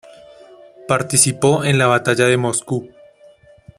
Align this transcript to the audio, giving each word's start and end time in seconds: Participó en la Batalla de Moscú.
Participó 0.87 1.63
en 1.63 1.77
la 1.77 1.85
Batalla 1.85 2.25
de 2.25 2.35
Moscú. 2.35 2.89